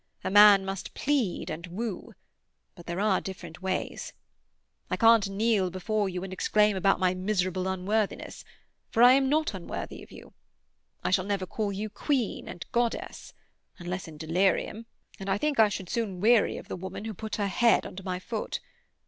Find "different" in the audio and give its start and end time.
3.21-3.61